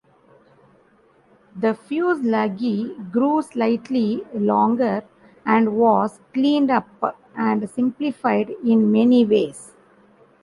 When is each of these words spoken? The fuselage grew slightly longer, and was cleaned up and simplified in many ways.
The 1.55 1.75
fuselage 1.75 3.11
grew 3.11 3.39
slightly 3.43 4.23
longer, 4.33 5.03
and 5.45 5.77
was 5.77 6.19
cleaned 6.33 6.71
up 6.71 7.21
and 7.35 7.69
simplified 7.69 8.49
in 8.65 8.91
many 8.91 9.23
ways. 9.27 9.75